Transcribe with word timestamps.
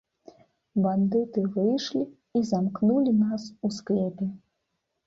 Бандыты 0.85 1.43
выйшлі 1.57 2.01
і 2.41 2.43
замкнулі 2.53 3.17
нас 3.23 3.43
у 3.67 3.77
склепе. 3.79 4.35